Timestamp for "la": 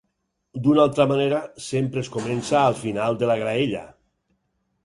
3.33-3.37